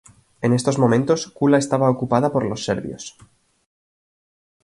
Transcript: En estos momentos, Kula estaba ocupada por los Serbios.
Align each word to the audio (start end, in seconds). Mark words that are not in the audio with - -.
En 0.41 0.51
estos 0.53 0.79
momentos, 0.79 1.27
Kula 1.29 1.59
estaba 1.59 1.87
ocupada 1.91 2.31
por 2.31 2.43
los 2.43 2.65
Serbios. 2.65 3.15